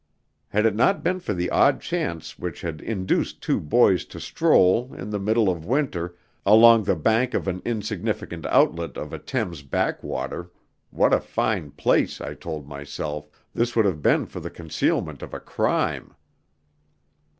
[0.47, 4.95] Had it not been for the odd chance which had induced two boys to stroll,
[4.95, 9.61] in the middle of winter, along the bank of an insignificant outlet of a Thames
[9.61, 10.49] backwater,
[10.89, 15.35] what a fine place, I told myself, this would have been for the concealment of
[15.35, 16.15] a crime!